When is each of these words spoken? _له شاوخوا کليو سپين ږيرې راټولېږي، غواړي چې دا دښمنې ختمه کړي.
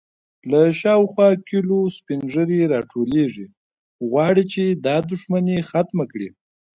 _له 0.49 0.61
شاوخوا 0.79 1.29
کليو 1.47 1.81
سپين 1.97 2.21
ږيرې 2.33 2.61
راټولېږي، 2.73 3.47
غواړي 4.09 4.43
چې 4.53 4.63
دا 4.85 4.97
دښمنې 5.11 5.57
ختمه 5.69 6.05
کړي. 6.11 6.29